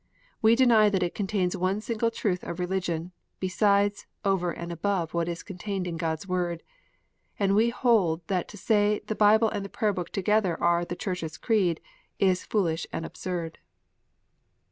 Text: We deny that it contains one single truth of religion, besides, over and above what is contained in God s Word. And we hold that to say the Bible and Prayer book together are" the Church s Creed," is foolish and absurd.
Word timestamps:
We 0.41 0.55
deny 0.55 0.89
that 0.89 1.03
it 1.03 1.13
contains 1.13 1.55
one 1.55 1.79
single 1.79 2.09
truth 2.09 2.43
of 2.43 2.59
religion, 2.59 3.11
besides, 3.39 4.07
over 4.25 4.49
and 4.49 4.71
above 4.71 5.13
what 5.13 5.29
is 5.29 5.43
contained 5.43 5.85
in 5.85 5.95
God 5.95 6.13
s 6.13 6.27
Word. 6.27 6.63
And 7.37 7.53
we 7.53 7.69
hold 7.69 8.27
that 8.27 8.47
to 8.47 8.57
say 8.57 9.01
the 9.05 9.13
Bible 9.13 9.49
and 9.49 9.71
Prayer 9.71 9.93
book 9.93 10.09
together 10.09 10.59
are" 10.59 10.83
the 10.85 10.95
Church 10.95 11.21
s 11.21 11.37
Creed," 11.37 11.81
is 12.17 12.43
foolish 12.43 12.87
and 12.91 13.05
absurd. 13.05 13.59